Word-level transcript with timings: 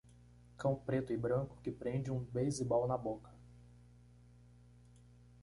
Cão 0.57 0.75
preto 0.75 1.13
e 1.13 1.15
branco 1.15 1.59
que 1.61 1.69
prende 1.71 2.09
um 2.09 2.17
basebol 2.23 2.87
na 2.87 2.97
boca. 2.97 3.29